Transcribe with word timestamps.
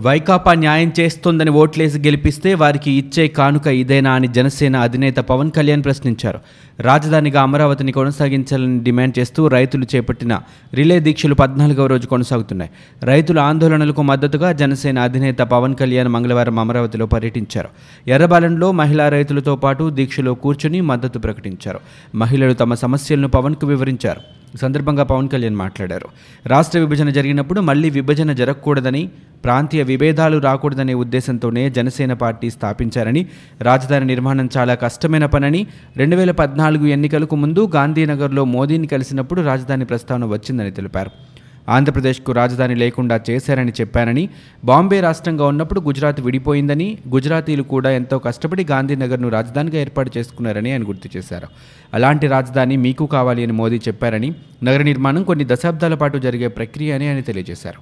వైకాపా 0.00 0.54
న్యాయం 0.54 0.92
చేస్తోందని 1.00 1.50
ఓట్లేసి 1.50 1.98
గెలిపిస్తే 1.98 2.54
వారికి 2.54 2.90
ఇచ్చే 2.92 3.28
కానుక 3.28 3.66
ఇదేనా 3.66 4.12
అని 4.12 4.28
జనసేన 4.28 4.76
అధినేత 4.76 5.16
పవన్ 5.16 5.50
కళ్యాణ్ 5.50 5.84
ప్రశ్నించారు. 5.84 6.38
రాజధానిగా 6.80 7.42
అమరావతిని 7.42 7.92
కొనసాగించాలని 7.92 8.84
డిమాండ్ 8.84 9.18
చేస్తూ 9.18 9.48
రైతులు 9.48 9.86
చేపట్టిన 9.94 10.40
రిలే 10.74 11.00
దీక్షలు 11.00 11.34
పద్నాలుగవ 11.34 11.86
రోజు 11.86 12.06
కొనసాగుతున్నాయి. 12.06 12.70
రైతుల 13.02 13.38
ఆందోళనలకు 13.38 14.02
మద్దతుగా 14.02 14.52
జనసేన 14.52 14.98
అధినేత 14.98 15.38
పవన్ 15.38 15.74
కళ్యాణ్ 15.74 16.08
మంగళవారం 16.08 16.58
అమరావతిలో 16.58 17.06
పర్యటించారు. 17.06 17.68
ఎర్రబాలెంలో 18.06 18.72
మహిళా 18.72 19.08
రైతులతో 19.08 19.56
పాటు 19.56 19.90
దీక్షలో 19.90 20.34
కూర్చుని 20.34 20.80
మద్దతు 20.80 21.18
ప్రకటించారు. 21.18 21.80
మహిళలు 22.14 22.52
తమ 22.52 22.74
సమస్యలను 22.74 23.28
పవన్కు 23.28 23.66
వివరించారు. 23.66 24.39
సందర్భంగా 24.58 25.02
పవన్ 25.02 25.28
కళ్యాణ్ 25.28 25.56
మాట్లాడారు. 25.56 26.08
రాష్ట్ర 26.46 26.78
విభజన 26.78 27.10
జరిగినప్పుడు 27.10 27.60
మళ్ళీ 27.60 27.90
విభజన 27.90 28.32
జరగకూడదని 28.32 29.10
ప్రాంతీయ 29.44 29.82
విభేదాలు 29.82 30.38
రాకూడదనే 30.38 30.94
ఉద్దేశంతోనే 30.94 31.70
జనసేన 31.70 32.12
పార్టీ 32.12 32.50
స్థాపించారని 32.50 33.26
రాజధాని 33.60 34.04
నిర్మాణం 34.04 34.48
చాలా 34.56 34.74
కష్టమైన 34.74 35.26
పనని 35.26 35.66
రెండు 35.96 36.16
వేల 36.16 36.30
పద్నాలుగు 36.30 36.86
ఎన్నికలకు 36.86 37.36
ముందు 37.36 37.70
గాంధీనగర్లో 37.74 38.44
మోదీని 38.44 38.86
కలిసినప్పుడు 38.86 39.40
రాజధాని 39.40 39.84
ప్రస్తావన 39.84 40.24
వచ్చిందని 40.24 40.70
తెలిపారు. 40.70 41.29
ఆంధ్రప్రదేశ్కు 41.68 42.32
రాజధాని 42.32 42.74
లేకుండా 42.74 43.20
చేశారని 43.30 43.72
చెప్పానని 43.80 44.28
బాంబే 44.64 45.00
రాష్ట్రంగా 45.00 45.46
ఉన్నప్పుడు 45.46 45.80
గుజరాత్ 45.80 46.20
విడిపోయిందని 46.20 46.98
గుజరాతీలు 47.08 47.62
కూడా 47.62 47.90
ఎంతో 47.90 48.18
కష్టపడి 48.18 48.66
గాంధీనగర్ను 48.70 49.28
రాజధానిగా 49.28 49.78
ఏర్పాటు 49.78 50.18
చేసుకున్నారని 50.18 50.72
ఆయన 50.72 50.82
గుర్తు 50.82 51.16
చేశారు. 51.16 51.48
అలాంటి 51.94 52.26
రాజధాని 52.26 52.76
మీకు 52.76 53.06
కావాలి 53.06 53.42
అని 53.42 53.52
మోదీ 53.52 53.76
చెప్పారని 53.76 54.34
నగర 54.62 54.82
నిర్మాణం 54.82 55.22
కొన్ని 55.22 55.46
దశాబ్దాల 55.48 55.94
పాటు 55.94 56.18
జరిగే 56.18 56.48
ప్రక్రియ 56.48 56.92
అని 56.92 57.08
ఆయన 57.08 57.20
తెలియజేశారు. 57.20 57.80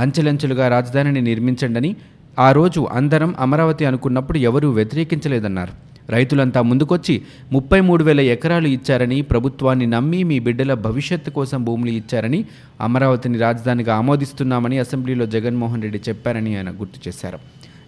అంచెలంచెలుగా 0.00 0.68
రాజధానిని 0.68 1.20
నిర్మించండని 1.20 1.96
ఆ 2.38 2.52
రోజు 2.52 2.88
అందరం 2.92 3.34
అమరావతి 3.38 3.84
అనుకున్నప్పుడు 3.84 4.38
ఎవరూ 4.38 4.70
వ్యతిరేకించలేదన్నారు. 4.70 5.95
రైతులంతా 6.10 6.60
ముందుకొచ్చి 6.62 7.14
ముప్పై 7.52 7.80
మూడు 7.80 8.04
వేల 8.04 8.20
ఎకరాలు 8.20 8.68
ఇచ్చారని 8.68 9.22
ప్రభుత్వాన్ని 9.22 9.86
నమ్మి 9.86 10.20
మీ 10.24 10.38
బిడ్డల 10.38 10.74
భవిష్యత్తు 10.86 11.30
కోసం 11.30 11.64
భూములు 11.64 11.90
ఇచ్చారని 11.90 12.44
అమరావతిని 12.80 13.38
రాజధానిగా 13.38 13.94
ఆమోదిస్తున్నామని 13.94 14.78
అసెంబ్లీలో 14.78 15.26
జగన్మోహన్ 15.26 15.82
రెడ్డి 15.82 16.00
చెప్పారని 16.08 16.56
ఆయన 16.56 16.70
గుర్తు 16.70 17.08
చేశారు. 17.08 17.40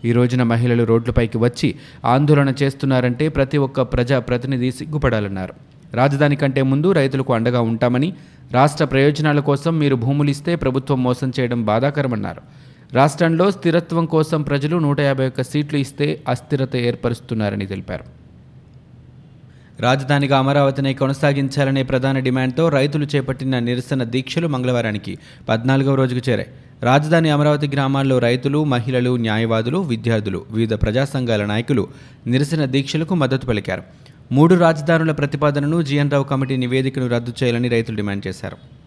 ఈ 0.05 0.13
రోజున 0.13 0.43
మహిళలు 0.43 0.85
రోడ్లపైకి 0.85 1.39
వచ్చి 1.39 1.69
ఆందోళన 2.05 2.51
చేస్తున్నారంటే 2.63 3.29
ప్రతి 3.29 3.59
ఒక్క 3.59 3.81
ప్రజా 3.95 4.19
ప్రతినిధి 4.19 4.71
సిగ్గుపడాలన్నారు. 4.71 5.55
రాజధాని 5.95 6.37
కంటే 6.37 6.63
ముందు 6.63 6.89
రైతులకు 6.93 7.33
అండగా 7.33 7.61
ఉంటామని 7.61 8.09
రాష్ట్ర 8.53 8.85
ప్రయోజనాల 8.85 9.41
కోసం 9.41 9.79
మీరు 9.79 9.97
భూములు 9.97 10.31
ఇస్తే 10.31 10.57
ప్రభుత్వం 10.57 11.03
మోసం 11.03 11.33
చేయడం 11.39 11.61
బాధాకరమన్నారు. 11.65 12.43
రాష్ట్రంలో 12.93 13.51
స్థిరత్వం 13.51 14.07
కోసం 14.07 14.43
ప్రజలు 14.43 14.77
నూట 14.77 15.01
యాభై 15.01 15.27
ఒక్క 15.27 15.43
సీట్లు 15.43 15.79
ఇస్తే 15.79 16.23
అస్థిరత 16.29 16.77
ఏర్పరుస్తున్నారని 16.77 17.67
తెలిపారు. 17.67 18.05
రాజధానిగా 19.81 20.39
అమరావతిని 20.39 20.95
కొనసాగించాలనే 20.95 21.83
ప్రధాన 21.83 22.19
డిమాండ్తో 22.19 22.69
రైతులు 22.69 23.07
చేపట్టిన 23.15 23.59
నిరసన 23.59 24.05
దీక్షలు 24.05 24.49
మంగళవారానికి 24.49 25.19
పద్నాలుగవ 25.49 25.95
రోజుకు 25.95 26.31
చేరాయి. 26.31 26.49
రాజధాని 26.83 27.31
అమరావతి 27.31 27.69
గ్రామాల్లో 27.69 28.19
రైతులు 28.19 28.65
మహిళలు 28.65 29.17
న్యాయవాదులు 29.17 29.79
విద్యార్థులు 29.79 30.47
వివిధ 30.51 30.75
ప్రజా 30.75 31.05
సంఘాల 31.05 31.45
నాయకులు 31.45 31.89
నిరసన 32.27 32.65
దీక్షలకు 32.65 33.15
మద్దతు 33.15 33.47
పలికారు. 33.47 33.83
మూడు 34.33 34.55
రాజధానుల 34.55 35.13
ప్రతిపాదనను 35.13 35.83
జీఎన్ 35.83 36.11
రావు 36.11 36.25
కమిటీ 36.25 36.57
నివేదికను 36.57 37.07
రద్దు 37.07 37.33
చేయాలని 37.43 37.69
రైతులు 37.69 37.97
డిమాండ్ 37.97 38.27
చేశారు. 38.27 38.78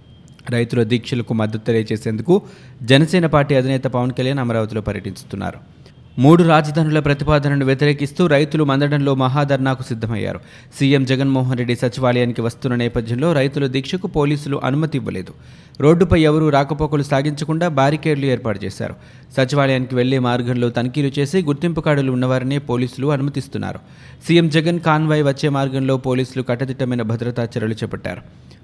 రైతుల 0.50 0.84
దీక్షలకు 0.84 1.34
మద్దతు 1.34 1.66
తెలియజేసేందుకు 1.66 2.42
జనసేన 2.84 3.26
పార్టీ 3.26 3.56
అధినేత 3.56 3.84
పవన్ 3.84 4.12
కళ్యాణ్ 4.12 4.40
అమరావతిలో 4.40 4.82
పర్యటిస్తున్నారు. 4.82 5.82
మూడు 6.20 6.44
రాజధానుల 6.44 7.00
ప్రతిపాదనను 7.00 7.66
వ్యతిరేకిస్తూ 7.66 8.28
రైతులు 8.28 8.64
మందడంలో 8.64 9.16
మహాధర్నాకు 9.16 9.84
సిద్ధమయ్యారు. 9.84 10.40
సీఎం 10.80 11.06
జగన్మోహన్ 11.06 11.58
రెడ్డి 11.58 11.76
సచివాలయానికి 11.76 12.42
వస్తున్న 12.42 12.76
నేపథ్యంలో 12.76 13.34
రైతుల 13.34 13.68
దీక్షకు 13.68 14.08
పోలీసులు 14.08 14.62
అనుమతి 14.64 14.98
ఇవ్వలేదు. 14.98 15.34
రోడ్డుపై 15.82 16.22
ఎవరూ 16.22 16.50
రాకపోకలు 16.50 17.04
సాగించకుండా 17.04 17.68
బారికేడ్లు 17.68 18.26
ఏర్పాటు 18.26 18.66
చేశారు. 18.66 18.96
సచివాలయానికి 19.38 19.96
వెళ్ళే 19.96 20.20
మార్గంలో 20.20 20.70
తనిఖీలు 20.70 21.12
చేసి 21.20 21.42
గుర్తింపు 21.42 21.82
కార్డులు 21.82 22.12
ఉన్నవారినే 22.12 22.58
పోలీసులు 22.58 23.08
అనుమతిస్తున్నారు. 23.08 23.80
సీఎం 24.28 24.50
జగన్ 24.50 24.80
కాన్వాయ్ 24.80 25.24
వచ్చే 25.24 25.50
మార్గంలో 25.50 25.98
పోలీసులు 25.98 26.44
కట్టదిట్టమైన 26.44 27.02
భద్రతా 27.02 27.44
చర్యలు 27.44 27.74
చేపట్టారు. 27.74 28.22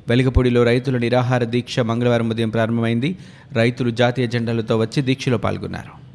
వెలిగపూడిలో 0.09 0.63
రైతుల 0.63 0.97
నిరాహార 0.97 1.43
దీక్ష 1.43 1.79
మంగళవారం 1.79 2.29
ఉదయం 2.29 2.49
ప్రారంభమైంది. 2.49 3.17
రైతులు 3.53 3.89
జాతీయ 3.89 4.27
జెండాలతో 4.27 4.77
వచ్చి 4.77 5.03
దీక్షలో 5.03 5.37
పాల్గొన్నారు. 5.37 6.07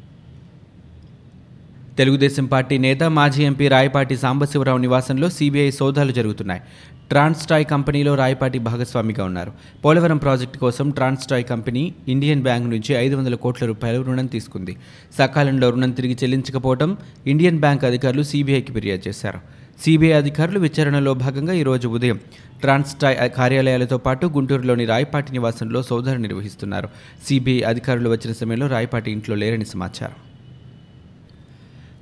తెలుగుదేశం 1.97 2.45
పార్టీ 2.45 2.77
నేత 2.77 3.03
మాజీ 3.03 3.43
ఎంపీ 3.43 3.67
రాయపాటి 3.67 4.17
సాంబశివరావు 4.17 4.77
నివాసంలో 4.77 5.29
సీబీఐ 5.29 5.71
సోదాలు 5.71 6.11
జరుగుతున్నాయి. 6.11 6.61
ట్రాన్స్టాయ్ 7.09 7.65
కంపెనీలో 7.65 8.15
రాయపాటి 8.15 8.59
భాగస్వామిగా 8.59 9.25
ఉన్నారు. 9.25 9.51
పోలవరం 9.85 10.17
ప్రాజెక్టు 10.17 10.57
కోసం 10.57 10.89
ట్రాన్స్టాయ్ 10.89 11.43
కంపెనీ 11.43 11.93
ఇండియన్ 12.07 12.41
బ్యాంక్ 12.41 12.69
నుంచి 12.69 12.95
ఐదు 12.95 13.15
వందల 13.15 13.35
కోట్ల 13.35 13.65
రూపాయలు 13.65 14.01
రుణం 14.01 14.25
తీసుకుంది. 14.25 14.77
సకాలంలో 15.17 15.69
రుణం 15.69 15.91
తిరిగి 15.91 16.13
చెల్లించకపోవడం 16.13 16.97
ఇండియన్ 17.27 17.59
బ్యాంక్ 17.59 17.83
అధికారులు 17.83 18.23
సీబీఐకి 18.23 18.73
ఫిర్యాదు 18.73 19.07
చేశారు. 19.07 19.62
సిబిఐ 19.81 20.11
అధికారులు 20.11 20.59
విచారణలో 20.59 21.13
భాగంగా 21.13 21.53
ఈరోజు 21.53 21.87
ఉదయం 21.87 22.19
ట్రాన్స్టాయ్ 22.61 23.29
కార్యాలయాలతో 23.29 23.97
పాటు 23.97 24.27
గుంటూరులోని 24.27 24.85
రాయపాటి 24.85 25.31
నివాసంలో 25.31 25.83
సోదరు 25.83 26.17
నిర్వహిస్తున్నారు. 26.17 26.89
సిబిఐ 27.27 27.61
అధికారులు 27.61 28.09
వచ్చిన 28.09 28.33
సమయంలో 28.33 28.67
రాయపాటి 28.67 29.11
ఇంట్లో 29.11 29.35
లేరని 29.35 29.65
సమాచారం. 29.65 30.17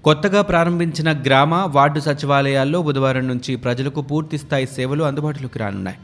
కొత్తగా 0.04 0.42
ప్రారంభించిన 0.42 1.12
గ్రామ 1.12 1.54
వార్డు 1.56 2.00
సచివాలయాల్లో 2.00 2.82
బుధవారం 2.82 3.28
నుంచి 3.28 3.56
ప్రజలకు 3.56 4.02
పూర్తి 4.02 4.38
స్థాయి 4.38 4.68
సేవలు 4.68 5.04
అందుబాటులోకి 5.04 5.60
రానున్నాయి. 5.60 5.98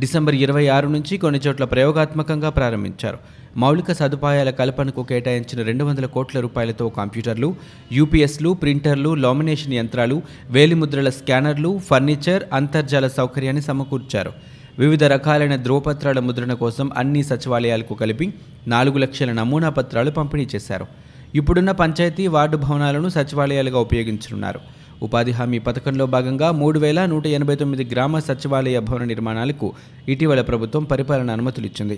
డిసెంబర్ 0.00 0.34
ఇరవై 0.34 0.66
ఆరు 0.74 0.88
నుంచి 0.88 1.14
కొన్ని 1.22 1.40
చోట్ల 1.46 1.64
ప్రయోగాత్మకంగా 1.64 2.50
ప్రారంభించారు. 2.50 3.18
మౌలిక 3.56 3.92
సదుపాయాల 3.92 4.50
కల్పనకు 4.50 5.02
కేటాయించిన 5.02 5.62
రెండు 5.68 5.84
వందల 5.84 6.06
కోట్ల 6.06 6.40
రూపాయలతో 6.40 6.88
కంప్యూటర్లు 6.88 7.48
యూపీఎస్లు 7.92 8.50
ప్రింటర్లు 8.62 9.14
లామినేషన్ 9.24 9.74
యంత్రాలు 9.74 10.16
వేలిముద్రల 10.50 11.08
స్కానర్లు 11.18 11.72
ఫర్నిచర్ 11.88 12.44
అంతర్జాల 12.52 13.08
సౌకర్యాన్ని 13.18 13.62
సమకూర్చారు. 13.62 14.32
వివిధ 14.78 15.04
రకాలైన 15.04 15.56
ధ్రువపత్రాల 15.56 16.18
ముద్రణ 16.18 16.52
కోసం 16.64 16.90
అన్ని 16.96 17.22
సచివాలయాలకు 17.22 17.94
కలిపి 17.94 18.26
నాలుగు 18.68 18.98
లక్షల 18.98 19.32
నమూనా 19.32 19.70
పత్రాలు 19.78 20.10
పంపిణీ 20.10 20.46
చేశారు. 20.54 20.86
ఇప్పుడున్న 21.34 21.70
పంచాయతీ 21.70 22.26
వార్డు 22.26 22.56
భవనాలను 22.56 23.08
సచివాలయాలుగా 23.08 23.78
ఉపయోగించనున్నారు. 23.86 24.60
ఉపాధి 25.02 25.30
హామీ 25.30 25.58
పథకంలో 25.58 26.06
భాగంగా 26.06 26.50
మూడు 26.50 26.78
వేల 26.78 27.06
నూట 27.06 27.26
ఎనభై 27.26 27.54
తొమ్మిది 27.54 27.84
గ్రామ 27.84 28.18
సచివాలయ 28.18 28.78
భవన 28.78 29.04
నిర్మాణాలకు 29.04 29.72
ఇటీవల 30.08 30.40
ప్రభుత్వం 30.40 30.84
పరిపాలన 30.84 31.30
అనుమతులు 31.30 31.66
ఇచ్చింది 31.66 31.96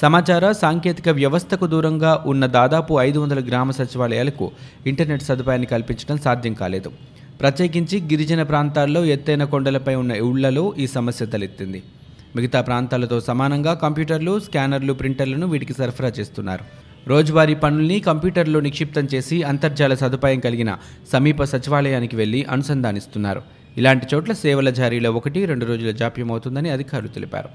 సమాచార 0.00 0.52
సాంకేతిక 0.52 1.08
వ్యవస్థకు 1.08 1.66
దూరంగా 1.66 2.24
ఉన్న 2.26 2.46
దాదాపు 2.46 3.00
ఐదు 3.00 3.18
వందల 3.18 3.40
గ్రామ 3.48 3.70
సచివాలయాలకు 3.70 4.50
ఇంటర్నెట్ 4.86 5.22
సదుపాయాన్ని 5.22 5.66
కల్పించడం 5.66 6.18
సాధ్యం 6.18 6.54
కాలేదు. 6.54 6.92
ప్రత్యేకించి 7.40 8.00
గిరిజన 8.00 8.42
ప్రాంతాల్లో 8.42 9.04
ఎత్తైన 9.04 9.44
కొండలపై 9.44 9.94
ఉన్న 9.94 10.10
ఇళ్ళలో 10.10 10.74
ఈ 10.78 10.86
సమస్య 10.86 11.26
తలెత్తింది. 11.26 11.82
మిగతా 12.36 12.60
ప్రాంతాలతో 12.60 13.20
సమానంగా 13.20 13.74
కంప్యూటర్లు 13.74 14.40
స్కానర్లు 14.40 14.92
ప్రింటర్లను 14.92 15.46
వీటికి 15.46 15.72
సరఫరా 15.72 16.12
చేస్తున్నారు. 16.18 16.89
రోజువారీ 17.08 17.54
పనుల్ని 17.54 18.00
కంప్యూటర్లో 18.00 18.60
నిక్షిప్తం 18.60 19.08
చేసి 19.14 19.42
అంతర్జాల 19.42 19.94
సదుపాయం 19.94 20.40
కలిగిన 20.40 20.78
సమీప 21.12 21.44
సచివాలయానికి 21.44 22.16
వెళ్ళి 22.16 22.44
అనుసంధానిస్తున్నారు. 22.44 23.42
ఇలాంటి 23.76 24.06
చోట్ల 24.14 24.32
సేవల 24.32 24.70
జారీలో 24.70 25.12
ఒకటి 25.12 25.44
రెండు 25.44 25.64
రోజుల 25.64 25.90
జాప్యం 25.90 26.30
అవుతుందని 26.30 26.70
అధికారులు 26.70 27.08
తెలిపారు. 27.08 27.48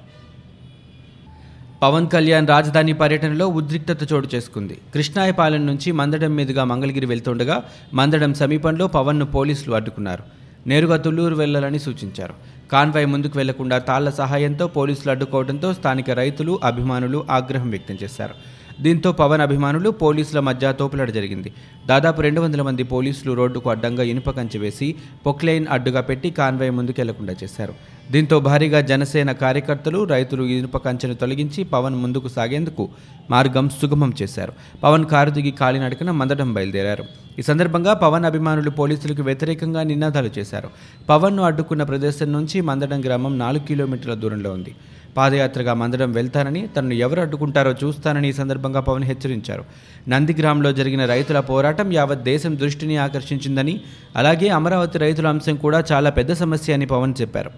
పవన్ 1.82 2.08
కళ్యాణ్ 2.08 2.48
రాజధాని 2.48 2.94
పర్యటనలో 2.94 3.48
ఉద్రిక్తత 3.48 4.14
చోటు 4.14 4.30
చేసుకుంది. 4.36 4.78
కృష్ణాయపాలెం 4.94 5.66
నుంచి 5.66 5.92
మందడం 5.92 6.36
మీదుగా 6.36 6.64
మంగళగిరి 6.64 7.06
వెళ్తుండగా 7.06 7.64
మందడం 7.94 8.34
సమీపంలో 8.34 8.88
పవన్ను 8.88 9.26
పోలీసులు 9.26 9.76
అడ్డుకున్నారు. 9.76 10.24
నేరుగా 10.68 10.98
తుళ్ళూరు 10.98 11.36
వెళ్ళాలని 11.36 11.80
సూచించారు. 11.80 12.34
కాన్వాయ్ 12.72 13.08
ముందుకు 13.08 13.38
వెళ్ళకుండా 13.38 13.78
తాళ్ళ 13.78 14.10
సహాయంతో 14.10 14.68
పోలీసులు 14.68 15.12
అడ్డుకోవడంతో 15.12 15.74
స్థానిక 15.74 16.10
రైతులు 16.10 16.60
అభిమానులు 16.64 17.26
ఆగ్రహం 17.30 17.70
వ్యక్తం 17.70 17.98
చేశారు. 18.04 18.34
దీంతో 18.82 19.12
పవన్ 19.12 19.42
అభిమానులు 19.42 19.90
పోలీసుల 19.90 20.40
మధ్య 20.40 20.74
తోపులాట 20.80 21.10
జరిగింది. 21.10 21.54
దాదాపు 21.88 22.22
రెండు 22.22 22.42
వందల 22.42 22.62
మంది 22.62 22.84
పోలీసులు 22.84 23.34
రోడ్డుకు 23.34 23.70
అడ్డంగా 23.70 24.04
ఇనుప 24.04 24.30
కంచె 24.30 24.60
వేసి 24.60 24.96
పొక్లైన్ 25.26 25.68
అడ్డుగా 25.68 26.02
పెట్టి 26.02 26.32
కాన్వాయ్ 26.32 26.72
ముందుకెళ్ళకుండా 26.72 27.36
చేశారు. 27.44 27.74
దీంతో 28.12 28.40
భారీగా 28.40 28.82
జనసేన 28.82 29.32
కార్యకర్తలు 29.32 30.04
రైతులు 30.04 30.44
ఇనుప 30.44 30.78
కంచెను 30.78 31.14
తొలగించి 31.14 31.64
పవన్ 31.64 31.96
ముందుకు 31.96 32.28
సాగేందుకు 32.28 32.90
మార్గం 33.30 33.70
సుగమం 33.70 34.14
చేశారు. 34.22 34.54
పవన్ 34.84 35.06
కారు 35.06 35.32
దిగి 35.32 35.52
కాలినడకన 35.52 36.12
మందడం 36.12 36.54
బయలుదేరారు. 36.54 37.04
ఈ 37.40 37.42
సందర్భంగా 37.42 37.94
పవన్ 37.94 38.26
అభిమానులు 38.26 38.70
పోలీసులకు 38.70 39.22
వ్యతిరేకంగా 39.22 39.84
నినాదాలు 39.84 40.30
చేశారు. 40.38 40.70
పవన్ను 41.10 41.44
అడ్డుకున్న 41.44 41.84
ప్రదేశం 41.84 42.32
నుంచి 42.32 42.62
మందడం 42.62 43.02
గ్రామం 43.06 43.40
నాలుగు 43.40 43.64
కిలోమీటర్ల 43.64 44.14
దూరంలో 44.14 44.52
ఉంది. 44.52 44.76
పాదయాత్రగా 45.18 45.74
మందడం 45.74 46.12
వెళ్తానని 46.12 46.68
తనను 46.68 46.94
ఎవరు 46.94 47.22
అడ్డుకుంటారో 47.22 47.76
చూస్తానని 47.84 48.30
ఈ 48.30 48.34
సందర్భంగా 48.34 48.80
పవన్ 48.80 49.04
హెచ్చరించారు. 49.04 49.64
నందిగ్రామ్లో 50.08 50.72
జరిగిన 50.72 51.06
రైతుల 51.06 51.40
పోరాటం 51.40 51.94
యావత్ 51.94 52.24
దేశం 52.24 52.58
దృష్టిని 52.58 52.98
ఆకర్షించిందని 52.98 53.82
అలాగే 54.16 54.50
అమరావతి 54.50 54.98
రైతుల 54.98 55.28
అంశం 55.28 55.56
కూడా 55.56 55.84
చాలా 55.92 56.10
పెద్ద 56.10 56.34
సమస్య 56.34 56.74
అని 56.74 56.86
పవన్ 56.86 57.14
చెప్పారు. 57.22 57.52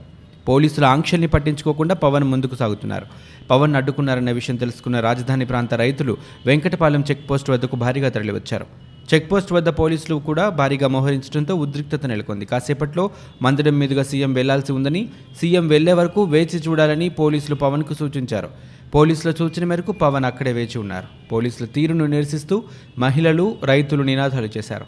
పోలీసుల 0.47 0.85
ఆంక్షల్ని 0.85 1.27
పట్టించుకోకుండా 1.27 1.95
పవన్ 1.95 2.23
ముందుకు 2.23 2.55
సాగుతున్నారు. 2.55 3.05
పవన్ 3.49 3.75
అడ్డుకున్నారన్న 3.75 4.31
విషయం 4.31 4.55
తెలుసుకున్న 4.55 4.99
రాజధాని 4.99 5.45
ప్రాంత 5.45 5.73
రైతులు 5.73 6.17
వెంకటపాలెం 6.45 7.03
చెక్పోస్ట్ 7.11 7.49
వద్దకు 7.49 7.75
భారీగా 7.75 8.09
తరలివచ్చారు. 8.09 8.65
చెక్పోస్ట్ 9.13 9.53
వద్ద 9.53 9.69
పోలీసులు 9.69 10.15
కూడా 10.15 10.49
భారీగా 10.49 10.87
మోహరించడంతో 10.87 11.55
ఉద్రిక్తత 11.55 12.05
నెలకొంది. 12.05 12.45
కాసేపట్లో 12.45 13.09
మందిరం 13.41 13.79
మీదుగా 13.79 14.03
సీఎం 14.03 14.33
వెళ్ళాల్సి 14.33 14.71
ఉందని 14.71 15.09
సీఎం 15.39 15.67
వెళ్ళే 15.67 15.93
వరకు 15.93 16.23
వేచి 16.23 16.59
చూడాలని 16.59 17.09
పోలీసులు 17.09 17.55
పవన్కు 17.55 17.93
సూచించారు. 17.93 18.49
పోలీసుల 18.95 19.31
సూచన 19.31 19.65
మేరకు 19.65 19.91
పవన్ 19.91 20.25
అక్కడే 20.25 20.53
వేచి 20.53 20.77
ఉన్నారు. 20.77 21.07
పోలీసుల 21.31 21.65
తీరును 21.65 22.05
నిరసిస్తూ 22.05 22.63
మహిళలు 22.97 23.57
రైతులు 23.63 24.03
నినాదాలు 24.03 24.49
చేశారు. 24.57 24.85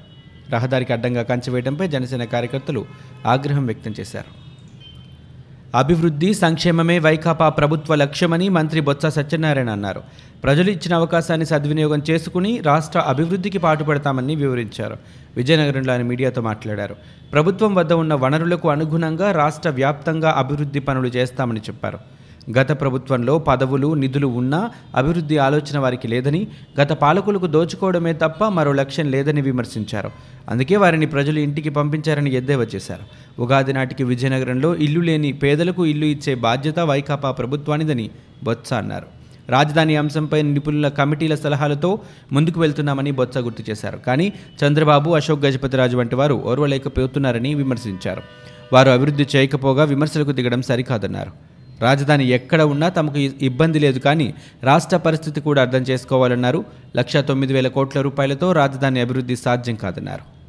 రహదారికి 0.49 0.93
అడ్డంగా 0.93 1.23
కంచవేయడంపై 1.23 1.87
జనసేన 1.87 2.23
కార్యకర్తలు 2.23 2.85
ఆగ్రహం 3.25 3.65
వ్యక్తం 3.65 3.95
చేశారు. 3.99 4.48
అభివృద్ధి 5.75 6.33
సంక్షేమమే 6.33 6.99
వైకాపా 6.99 7.49
ప్రభుత్వ 7.49 7.95
లక్ష్యమని 7.95 8.49
మంత్రి 8.49 8.79
బొత్స 8.81 9.05
సత్యనారాయణ 9.05 9.69
అన్నారు. 9.69 10.03
ప్రజలు 10.43 10.71
ఇచ్చిన 10.71 10.93
అవకాశాన్ని 10.93 11.45
సద్వినియోగం 11.45 12.01
చేసుకుని 12.09 12.59
రాష్ట్ర 12.59 12.99
అభివృద్ధికి 12.99 13.57
పాటుపడతామని 13.57 14.35
వివరించారు. 14.35 14.97
విజయనగరంలో 15.37 15.91
ఆయన 15.93 16.01
మీడియాతో 16.01 16.41
మాట్లాడారు. 16.41 16.95
ప్రభుత్వం 17.31 17.75
వద్ద 17.75 17.93
ఉన్న 17.93 18.13
వనరులకు 18.13 18.69
అనుగుణంగా 18.69 19.31
రాష్ట్ర 19.31 19.69
వ్యాప్తంగా 19.69 20.31
అభివృద్ధి 20.37 20.79
పనులు 20.79 21.07
చేస్తామని 21.07 21.59
చెప్పారు. 21.59 21.99
గత 22.57 22.81
ప్రభుత్వంలో 22.81 23.39
పదవులు 23.39 23.93
నిధులు 23.93 24.27
ఉన్నా 24.27 24.71
అభివృద్ధి 24.95 25.37
ఆలోచన 25.37 25.79
వారికి 25.79 26.07
లేదని 26.07 26.47
గత 26.81 26.89
పాలకులకు 26.89 27.47
దోచుకోవడమే 27.47 28.13
తప్ప 28.13 28.45
మరో 28.45 28.71
లక్ష్యం 28.71 29.11
లేదని 29.11 29.41
విమర్శించారు. 29.41 30.11
అందుకే 30.49 30.77
వారిని 30.77 31.05
ప్రజలు 31.05 31.39
ఇంటికి 31.39 31.69
పంపించారని 31.69 32.33
ఎద్దేవా 32.33 32.65
చేశారు. 32.75 33.01
ఉగాది 33.41 33.73
నాటికి 33.73 34.03
విజయనగరంలో 34.03 34.75
ఇల్లు 34.75 34.99
లేని 34.99 35.31
పేదలకు 35.31 35.85
ఇల్లు 35.85 36.05
ఇచ్చే 36.05 36.35
బాధ్యత 36.35 36.79
వైకాపా 36.79 37.31
ప్రభుత్వానిదని 37.31 38.09
బొత్స 38.43 38.73
అన్నారు. 38.73 39.05
రాజధాని 39.49 39.95
అంశంపై 39.95 40.41
నిపుణుల 40.41 40.87
కమిటీల 40.87 41.35
సలహాలతో 41.35 41.99
ముందుకు 42.31 42.59
వెళ్తున్నామని 42.59 43.11
బొత్స 43.11 43.37
గుర్తు 43.37 43.63
చేశారు. 43.69 43.97
కానీ 43.97 44.33
చంద్రబాబు 44.65 45.11
అశోక్ 45.11 45.45
గజపతిరాజు 45.45 45.97
వంటి 45.97 46.15
వారు 46.15 46.33
ఓర్వలేకపోతున్నారని 46.33 47.53
విమర్శించారు. 47.53 48.21
వారు 48.73 48.89
అభివృద్ధి 48.89 49.27
చేయకపోగా 49.35 49.83
విమర్శలకు 49.83 50.31
దిగడం 50.31 50.61
సరికాదన్నారు. 50.61 51.48
రాజధాని 51.81 52.27
ఎక్కడ 52.27 52.61
ఉన్నా 52.61 52.89
తమకు 52.89 53.17
ఇబ్బంది 53.17 53.79
లేదు 53.79 53.99
కానీ 53.99 54.33
రాష్ట్ర 54.63 54.97
పరిస్థితి 54.97 55.41
కూడా 55.41 55.61
అర్థం 55.61 55.81
చేసుకోవాలన్నారు. 55.81 56.65
లక్ష 56.97 57.17
తొమ్మిది 57.17 57.53
వేల 57.53 57.67
కోట్ల 57.67 58.01
రూపాయలతో 58.01 58.51
రాజధాని 58.51 58.99
అభివృద్ధి 58.99 59.35
సాధ్యం 59.35 59.75
కాదన్నారు. 59.75 60.39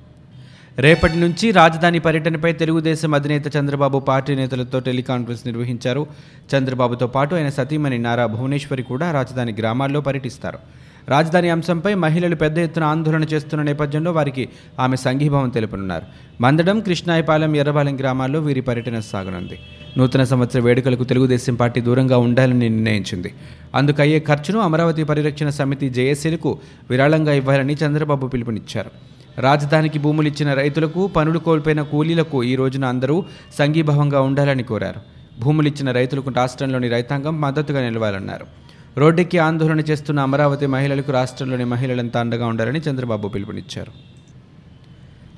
రేపటి 0.80 1.16
నుంచి 1.16 1.50
రాజధాని 1.50 1.98
పర్యటనపై 1.98 2.52
తెలుగుదేశం 2.52 3.14
అధినేత 3.14 3.56
చంద్రబాబు 3.56 3.98
పార్టీ 3.98 4.34
నేతలతో 4.34 4.80
టెలికాన్ఫరెన్స్ 4.80 5.46
నిర్వహించారు. 5.46 6.06
చంద్రబాబుతో 6.54 7.06
పాటు 7.06 7.34
ఆయన 7.34 7.48
సతీమణి 7.48 7.98
నారా 7.98 8.26
భువనేశ్వరి 8.26 8.82
కూడా 8.82 9.12
రాజధాని 9.12 9.52
గ్రామాల్లో 9.52 10.00
పర్యటిస్తారు. 10.00 10.58
రాజధాని 11.08 11.50
అంశంపై 11.50 11.94
మహిళలు 11.94 12.34
పెద్ద 12.34 12.58
ఎత్తున 12.58 12.84
ఆందోళన 12.84 13.24
చేస్తున్న 13.24 13.62
నేపథ్యంలో 13.62 14.12
వారికి 14.12 14.48
ఆమె 14.78 14.96
సంఘీభావం 14.96 15.48
తెలుపనున్నారు. 15.48 16.04
మందడం 16.40 16.80
కృష్ణాయపాలెం 16.80 17.56
ఎర్రబాలెం 17.56 17.98
గ్రామాల్లో 18.00 18.40
వీరి 18.40 18.60
పర్యటన 18.60 19.00
సాగనుంది. 19.00 19.58
నూతన 19.98 20.24
సంవత్సర 20.24 20.60
వేడుకలకు 20.60 21.04
తెలుగుదేశం 21.04 21.54
పార్టీ 21.54 21.80
దూరంగా 21.80 22.18
ఉండాలని 22.18 22.68
నిర్ణయించింది. 22.68 23.34
అందుకయ్యే 23.74 24.20
ఖర్చును 24.20 24.58
అమరావతి 24.58 25.04
పరిరక్షణ 25.04 25.48
సమితి 25.48 25.90
జేఏసీలకు 25.90 26.58
విరాళంగా 26.90 27.32
ఇవ్వాలని 27.32 27.76
చంద్రబాబు 27.86 28.26
పిలుపునిచ్చారు. 28.26 28.90
రాజధానికి 29.40 29.98
భూములు 29.98 30.28
ఇచ్చిన 30.28 30.54
రైతులకు 30.54 31.06
పనులు 31.06 31.38
కోల్పోయిన 31.38 31.82
కూలీలకు 31.82 32.42
ఈ 32.42 32.54
రోజున 32.54 32.84
అందరూ 32.84 33.24
సంఘీభావంగా 33.58 34.20
ఉండాలని 34.20 34.62
కోరారు. 34.62 35.00
భూములిచ్చిన 35.40 35.90
రైతులకు 35.90 36.30
రాష్ట్రంలోని 36.30 36.88
రైతాంగం 36.88 37.40
మద్దతుగా 37.40 37.80
నిలవాలన్నారు. 37.80 38.46
రోడ్డెక్కి 38.98 39.38
ఆందోళన 39.38 39.80
చేస్తున్న 39.80 40.20
అమరావతి 40.20 40.66
మహిళలకు 40.66 41.12
రాష్ట్రంలోని 41.12 41.64
మహిళలంతా 41.64 42.20
అండగా 42.20 42.46
ఉండాలని 42.46 42.78
చంద్రబాబు 42.78 43.28
పిలుపునిచ్చారు. 43.28 43.92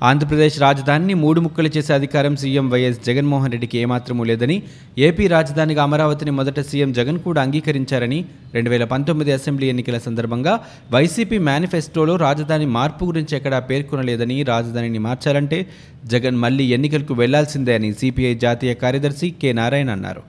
ఆంధ్రప్రదేశ్ 0.03 0.59
రాజధానిని 0.59 1.13
మూడు 1.13 1.41
ముక్కలు 1.41 1.69
చేసే 1.77 1.93
అధికారం 1.93 2.35
సీఎం 2.35 2.69
వైఎస్ 2.69 3.05
జగన్మోహన్ 3.05 3.51
రెడ్డికి 3.51 3.77
ఏమాత్రమూ 3.77 4.23
లేదని 4.23 4.63
ఏపీ 4.97 5.27
రాజధానిగా 5.27 5.83
అమరావతిని 5.83 6.31
మొదట 6.31 6.59
సీఎం 6.59 6.93
జగన్ 6.93 7.19
కూడా 7.19 7.41
అంగీకరించారని 7.41 8.25
రెండు 8.53 8.69
వేల 8.69 8.83
పంతొమ్మిది 8.83 9.31
అసెంబ్లీ 9.31 9.67
ఎన్నికల 9.67 9.97
సందర్భంగా 9.97 10.59
వైసీపీ 10.91 11.37
మేనిఫెస్టోలో 11.37 12.15
రాజధాని 12.15 12.65
మార్పు 12.65 13.05
గురించి 13.05 13.37
ఎక్కడా 13.37 13.59
పేర్కొనలేదని 13.59 14.43
రాజధానిని 14.43 14.99
మార్చాలంటే 14.99 15.65
జగన్ 16.05 16.37
మళ్ళీ 16.37 16.65
ఎన్నికలకు 16.65 17.13
వెళ్ళాల్సిందే 17.13 17.75
అని 17.75 17.93
సిపిఐ 17.93 18.35
జాతీయ 18.35 18.73
కార్యదర్శి 18.73 19.29
కె 19.29 19.53
నారాయణ 19.53 19.91
అన్నారు. 19.91 20.23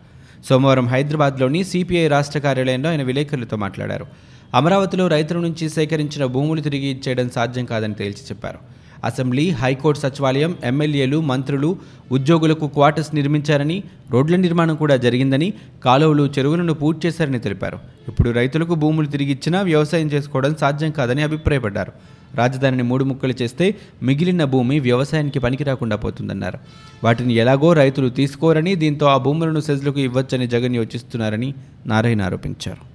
సోమవారం 0.49 0.87
హైదరాబాద్లోని 0.87 1.65
సిపిఐ 1.65 2.07
రాష్ట్ర 2.09 2.39
కార్యాలయంలో 2.39 2.89
ఆయన 2.89 3.03
విలేకరులతో 3.03 3.57
మాట్లాడారు. 3.65 4.07
అమరావతిలో 4.59 5.05
రైతుల 5.09 5.39
నుంచి 5.39 5.69
సేకరించిన 5.69 6.25
భూములు 6.35 6.61
తిరిగి 6.61 6.89
ఇచ్చేయడం 6.95 7.29
సాధ్యం 7.37 7.65
కాదని 7.65 7.95
తేల్చి 7.95 8.25
చెప్పారు. 8.31 8.59
అసెంబ్లీ 9.09 9.51
హైకోర్టు 9.51 10.01
సచివాలయం 10.01 10.53
ఎమ్మెల్యేలు 10.65 11.19
మంత్రులు 11.31 11.71
ఉద్యోగులకు 12.17 12.67
క్వార్టర్స్ 12.67 13.11
నిర్మించారని 13.15 13.83
రోడ్ల 14.11 14.37
నిర్మాణం 14.37 14.77
కూడా 14.77 14.97
జరిగిందని 14.97 15.49
కాలువలు 15.85 16.25
చెరువులను 16.39 16.75
పూర్తి 16.83 17.03
చేశారని 17.09 17.39
తెలిపారు. 17.39 17.79
ఇప్పుడు 18.09 18.31
రైతులకు 18.31 18.75
భూములు 18.75 19.07
తిరిగి 19.07 19.33
ఇచ్చినా 19.33 19.61
వ్యవసాయం 19.63 20.09
చేసుకోవడం 20.15 20.55
సాధ్యం 20.61 20.91
కాదని 20.91 21.23
అభిప్రాయపడ్డారు. 21.23 21.93
రాజధానిని 22.37 22.83
మూడు 22.83 23.05
ముక్కలు 23.05 23.35
చేస్తే 23.43 23.75
మిగిలిన 24.03 24.45
భూమి 24.45 24.81
వ్యవసాయానికి 24.81 25.39
పనికి 25.39 25.65
రాకుండా 25.65 25.97
పోతుందన్నారు. 25.97 26.59
వాటిని 27.05 27.35
ఎలాగో 27.35 27.73
రైతులు 27.73 28.09
తీసుకోరని 28.09 28.75
దీంతో 28.75 29.07
ఆ 29.07 29.17
భూములను 29.17 29.61
సెజ్లకు 29.61 29.99
ఇవ్వచ్చని 29.99 30.47
జగన్ 30.47 30.77
యోచిస్తున్నారని 30.77 31.55
నారాయణ 31.87 32.23
ఆరోపించారు. 32.23 32.95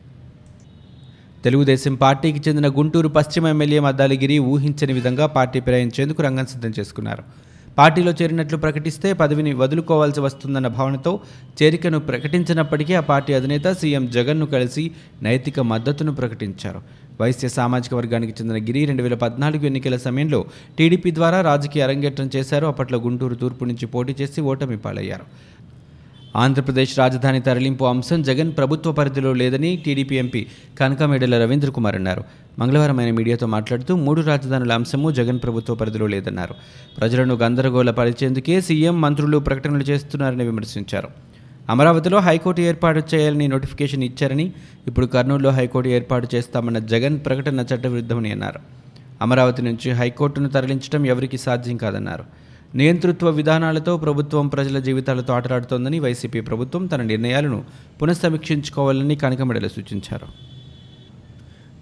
తెలుగుదేశం 1.43 1.95
పార్టీకి 1.95 2.49
చెందిన 2.49 2.67
గుంటూరు 2.67 3.07
పశ్చిమ 3.07 3.47
ఎమ్మెల్యే 3.47 3.79
మద్దాలిగిరి 3.79 4.39
ఊహించని 4.39 4.93
విధంగా 4.93 5.25
పార్టీ 5.25 5.59
ప్రయాణించేందుకు 5.59 6.21
రంగం 6.23 6.45
సిద్ధం 6.45 6.73
చేసుకున్నారు. 6.79 7.48
పార్టీలో 7.79 8.11
చేరినట్లు 8.11 8.57
ప్రకటిస్తే 8.57 9.13
పదవిని 9.13 9.53
వదులుకోవాల్సి 9.53 10.19
వస్తుందన్న 10.19 10.67
భావనతో 10.67 11.19
చేరికను 11.59 11.99
ప్రకటించినప్పటికీ 11.99 12.93
ఆ 12.93 12.99
పార్టీ 12.99 13.33
అధినేత 13.33 13.67
సీఎం 13.71 14.07
జగన్ను 14.07 14.45
కలిసి 14.45 14.91
నైతిక 15.21 15.59
మద్దతును 15.59 16.13
ప్రకటించారు. 16.15 16.81
వైశ్య 17.21 17.47
సామాజిక 17.47 17.93
వర్గానికి 17.93 18.33
చెందిన 18.41 18.65
గిరి 18.65 18.85
రెండు 18.85 19.03
వేల 19.03 19.13
పద్నాలుగు 19.13 19.65
ఎన్నికల 19.65 19.97
సమయంలో 19.97 20.45
టీడీపీ 20.77 21.11
ద్వారా 21.11 21.41
రాజకీయ 21.41 21.83
అరంగేట్రం 21.83 22.29
చేశారు. 22.35 22.67
అప్పట్లో 22.67 22.99
గుంటూరు 22.99 23.35
తూర్పు 23.35 23.65
నుంచి 23.65 23.85
పోటీ 23.85 24.15
చేసి 24.21 24.41
ఓటమి 24.41 24.77
పాలయ్యారు. 24.77 25.25
ఆంధ్రప్రదేశ్ 26.35 26.99
రాజధాని 26.99 27.41
తరలింపు 27.41 27.85
అంశం 27.85 28.21
జగన్ 28.21 28.51
ప్రభుత్వ 28.57 28.91
పరిధిలో 28.91 29.33
లేదని 29.33 29.71
టీడీపీ 29.85 30.15
ఎంపీ 30.15 30.47
కనకమేడల 30.79 31.41
రవీంద్ర 31.43 31.69
కుమార్ 31.69 31.95
అన్నారు. 31.95 32.23
మంగళవారం 32.59 32.99
ఆయన 32.99 33.13
మీడియాతో 33.13 33.47
మాట్లాడుతూ 33.47 33.95
మూడు 33.95 34.21
రాజధానుల 34.21 34.73
అంశము 34.73 35.11
జగన్ 35.11 35.39
ప్రభుత్వ 35.43 35.75
పరిధిలో 35.75 36.07
లేదన్నారు. 36.07 36.55
ప్రజలను 36.97 37.35
గందరగోళ 37.35 37.91
పరిచేందుకే 37.91 38.61
సీఎం 38.61 39.01
మంత్రులు 39.01 39.37
ప్రకటనలు 39.37 39.83
చేస్తున్నారని 39.83 40.43
విమర్శించారు. 40.43 41.07
అమరావతిలో 41.69 42.19
హైకోర్టు 42.19 42.61
ఏర్పాటు 42.61 43.15
చేయాలని 43.15 43.47
నోటిఫికేషన్ 43.47 44.03
ఇచ్చారని 44.03 44.53
ఇప్పుడు 44.87 45.05
కర్నూలులో 45.05 45.49
హైకోర్టు 45.49 45.89
ఏర్పాటు 45.89 46.27
చేస్తామన్న 46.35 46.79
జగన్ 46.79 47.19
ప్రకటన 47.25 47.59
చట్టవిరుద్ధమని 47.59 48.31
అన్నారు. 48.31 48.59
అమరావతి 49.21 49.61
నుంచి 49.61 49.91
హైకోర్టును 49.91 50.49
తరలించడం 50.49 51.05
ఎవరికి 51.05 51.37
సాధ్యం 51.37 51.77
కాదన్నారు. 51.77 52.23
నియంతృత్వ 52.75 53.29
విధానాలతో 53.29 53.97
ప్రభుత్వం 53.97 54.47
ప్రజల 54.47 54.79
జీవితాలతో 54.79 55.33
ఆటలాడుతోందని 55.33 55.99
వైసీపీ 55.99 56.41
ప్రభుత్వం 56.41 56.85
తన 56.85 57.01
నిర్ణయాలను 57.01 57.63
పునఃసమీక్షించుకోవాలని 58.01 59.15
కనకమెడలు 59.15 59.67
సూచించారు. 59.67 60.58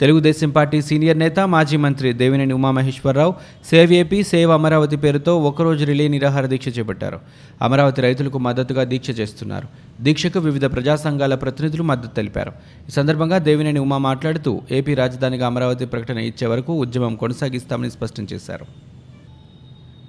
తెలుగుదేశం 0.02 0.50
పార్టీ 0.50 0.82
సీనియర్ 0.82 1.18
నేత 1.18 1.40
మాజీ 1.40 1.78
మంత్రి 1.78 2.14
Devineni 2.14 2.54
Umamaheswara Rao 2.54 3.32
save 3.70 3.94
AP 3.94 4.24
save 4.24 4.52
Amaravati 4.52 4.98
పేరుతో 4.98 5.34
ఒకరోజు 5.38 5.86
రిలే 5.86 6.08
నిరాహార 6.08 6.46
దీక్ష 6.46 6.68
చేపట్టారు. 6.78 7.20
అమరావతి 7.62 8.02
రైతులకు 8.02 8.38
మద్దతుగా 8.38 8.84
దీక్ష 8.84 9.20
చేస్తున్నారు. 9.20 9.68
దీక్షకు 10.02 10.40
వివిధ 10.40 10.66
ప్రజా 10.66 10.96
సంఘాల 10.96 11.36
ప్రతినిధులు 11.36 11.84
మద్దతు 11.84 12.16
తెలిపారు. 12.16 12.52
ఈ 12.90 12.92
సందర్భంగా 12.92 13.38
దేవినేని 13.38 13.80
ఉమా 13.80 13.98
మాట్లాడుతూ 13.98 14.62
ఏపీ 14.72 14.94
రాజధానిగా 14.94 15.48
అమరావతి 15.48 15.86
ప్రకటన 15.86 16.18
ఇచ్చే 16.18 16.48
వరకు 16.48 16.74
ఉద్యమం 16.74 17.16
కొనసాగిస్తామని 17.16 17.92
స్పష్టం 17.92 18.28
చేశారు. 18.34 18.68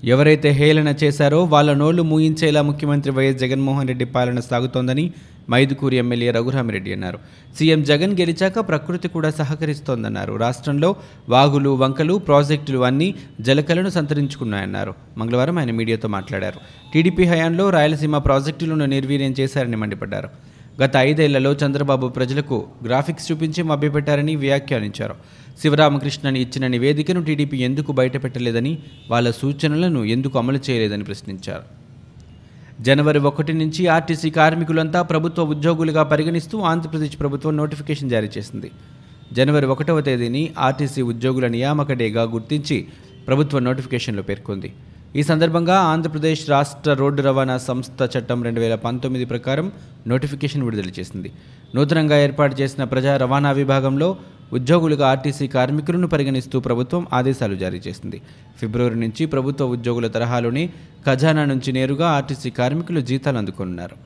ఎవరైతే 0.05 0.51
హేళన 0.51 0.95
చేశారో 1.03 1.45
వాళ్ళ 1.45 1.75
నోళ్ళు 1.75 2.03
మూయించేలా 2.03 2.61
ముఖ్యమంత్రి 2.63 3.13
వైఎస్ 3.13 3.39
జగన్మోహన్ 3.39 3.89
రెడ్డి 3.89 4.05
పాలన 4.05 4.41
సాగుతోందని 4.41 5.05
మైదుకూరి 5.51 5.97
ఎమ్మెల్యే 5.97 6.31
రఘురామిరెడ్డి 6.31 6.93
అన్నారు. 6.93 7.19
సీఎం 7.59 7.83
జగన్ 7.83 8.13
గెలిచాక 8.21 8.59
ప్రకృతి 8.59 9.09
కూడా 9.09 9.31
సహకరిస్తోందన్నారు. 9.31 10.37
రాష్ట్రంలో 10.37 10.97
వాగులు 11.29 11.71
వంకలు 11.71 12.15
ప్రాజెక్టులు 12.15 12.79
అన్నీ 12.79 13.15
జలకలను 13.41 13.89
సంతరించుకున్నాయన్నారు. 13.89 14.95
మంగళవారం 15.19 15.59
ఆయన 15.59 15.71
మీడియాతో 15.71 16.09
మాట్లాడారు. 16.09 16.61
టీడీపీ 16.95 17.25
హయాంలో 17.25 17.71
రాయలసీమ 17.71 18.19
ప్రాజెక్టులను 18.19 18.85
నిర్వీర్యం 18.85 19.35
చేశారని 19.41 19.77
మండిపడ్డారు. 19.77 20.29
గత 20.83 20.97
ఐదేళ్ళలో 20.97 21.53
చంద్రబాబు 21.53 22.09
ప్రజలకు 22.09 22.67
గ్రాఫిక్స్ 22.87 23.33
చూపించి 23.33 23.63
మభ్యపెట్టారని 23.63 24.37
వ్యాఖ్యానించారు. 24.37 25.15
శివరామకృష్ణని 25.63 26.41
ఇచ్చిన 26.41 26.67
నివేదికను 26.67 27.25
టీడీపీ 27.25 27.57
ఎందుకు 27.57 27.93
బయటపెట్టలేదని 27.93 28.79
వాళ్ళ 29.11 29.31
సూచనలను 29.31 30.05
ఎందుకు 30.05 30.39
అమలు 30.39 30.61
చేయలేదని 30.71 31.05
ప్రశ్నించారు. 31.05 31.78
జనవరి 32.87 33.19
ఒకటి 33.19 33.53
నుంచి 33.53 33.83
ఆర్టీసీ 33.87 34.29
కార్మికులంతా 34.31 35.03
ప్రభుత్వ 35.03 35.45
ఉద్యోగులుగా 35.55 36.03
పరిగణిస్తూ 36.03 36.57
ఆంధ్రప్రదేశ్ 36.73 37.17
ప్రభుత్వం 37.21 37.57
నోటిఫికేషన్ 37.57 38.11
జారీ 38.11 38.29
చేసింది. 38.39 38.69
జనవరి 39.33 39.67
ఒకటవ 39.67 40.01
తేదీని 40.01 40.43
ఆర్టీసీ 40.67 41.03
ఉద్యోగుల 41.03 41.47
నియామక 41.47 41.93
డేగా 41.93 42.23
గుర్తించి 42.35 42.87
ప్రభుత్వ 43.27 43.59
నోటిఫికేషన్లో 43.59 44.23
పేర్కొంది. 44.23 44.69
ఈ 45.17 45.23
సందర్భంగా 45.23 45.77
ఆంధ్రప్రదేశ్ 45.93 46.51
రాష్ట్ర 46.51 46.93
రోడ్డు 46.93 47.23
రవాణా 47.23 47.59
సంస్థ 47.59 48.09
చట్టం 48.17 48.43
రెండు 48.43 48.61
వేల 48.61 48.75
పంతొమ్మిది 48.75 49.25
ప్రకారం 49.25 49.73
నోటిఫికేషన్ 50.07 50.63
విడుదల 50.63 50.91
చేసింది. 50.99 51.31
నూతనంగా 51.75 52.17
ఏర్పాటు 52.27 52.55
చేసిన 52.61 52.85
ప్రజా 52.85 53.17
రవాణా 53.17 53.51
విభాగంలో 53.53 54.09
ఉద్యోగులుగా 54.53 55.07
ఆర్టీసీ 55.09 55.47
కార్మికులను 55.47 56.07
పరిగణిస్తూ 56.07 56.61
ప్రభుత్వం 56.61 57.07
ఆదేశాలు 57.13 57.55
జారీ 57.55 57.81
చేసింది. 57.87 58.23
ఫిబ్రవరి 58.61 58.95
నుంచి 58.95 59.27
ప్రభుత్వ 59.27 59.65
ఉద్యోగుల 59.67 60.07
తరహాలోనే 60.07 60.69
ఖజానా 61.07 61.45
నుంచి 61.45 61.73
నేరుగా 61.73 62.07
ఆర్టీసీ 62.09 62.51
కార్మికులు 62.51 63.01
జీతాలు 63.01 63.39
అందుకున్నారు 63.39 63.97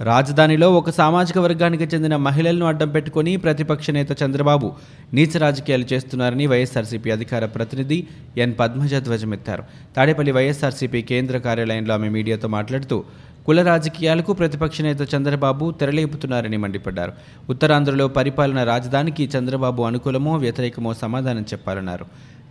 రాజధానిలో 0.00 0.72
ఒక 0.72 0.90
సామాజిక 0.90 1.38
వర్గానికి 1.38 1.84
చెందిన 1.84 2.16
మహిళలను 2.16 2.66
అడ్డం 2.66 2.88
పెట్టుకుని 2.88 3.36
ప్రతిపక్ష 3.36 3.90
నేత 3.90 4.22
చంద్రబాబు 4.22 4.72
నీచ 5.14 5.38
రాజకీయాలు 5.38 5.86
చేస్తున్నారని 5.92 6.46
వైఎస్ఆర్సీపీ 6.46 7.10
అధికార 7.10 7.44
ప్రతినిధి 7.46 8.06
ఎన్ 8.36 8.54
పద్మజ 8.60 8.94
ధ్వజమెత్తారు 8.94 9.62
తాడేపల్లి 9.96 10.32
వైఎస్ఆర్సీపీ 10.32 11.02
కేంద్ర 11.02 11.38
కార్యాలయంలో 11.38 11.94
ఆమె 11.94 12.08
మీడియాతో 12.08 12.48
మాట్లాడుతూ 12.48 13.04
కుల 13.46 13.62
రాజకీయాలకు 13.62 14.32
ప్రతిపక్ష 14.32 14.80
నేత 14.82 15.14
చంద్రబాబు 15.14 15.70
తెరలేపుతున్నారని 15.80 16.56
మండిపడ్డారు. 16.56 17.12
ఉత్తరాంధ్రలో 17.50 18.08
పరిపాలన 18.08 18.62
రాజధానికి 18.64 19.26
చంద్రబాబు 19.36 19.82
అనుకూలమో 19.82 20.36
వ్యతిరేకమో 20.36 20.94
సమాధానం 20.94 21.42
చెప్పాలన్నారు. 21.42 22.06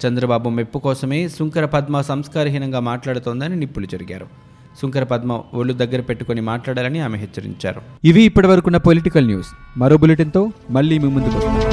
చంద్రబాబు 0.06 0.50
మెప్పు 0.50 0.80
కోసమే 0.80 1.28
శుంకర 1.28 1.66
పద్మ 1.66 2.02
సంస్కారహీనంగా 2.02 2.80
మాట్లాడుతోందని 2.80 3.56
నిప్పులు 3.56 3.86
జరిగారు. 3.86 4.49
శుంకర 4.82 5.04
పద్మ 5.04 5.42
ఒళ్ళు 5.54 5.74
దగ్గర 5.74 6.02
పెట్టుకుని 6.02 6.42
మాట్లాడాలని 6.42 7.00
ఆమె 7.00 7.18
హెచ్చరించారు. 7.18 7.82
ఇవి 8.04 8.22
ఇప్పటివరకున్న 8.22 8.78
పొలిటికల్ 8.78 9.26
న్యూస్ 9.26 9.48
మరో 9.78 9.98
బులెటిన్తో 9.98 10.52
మళ్ళీ 10.70 11.00
మీ 11.00 11.10
ముందుకు 11.10 11.38
వస్తాం. 11.38 11.69